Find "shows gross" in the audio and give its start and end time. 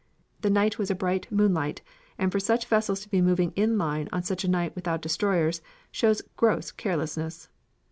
5.91-6.71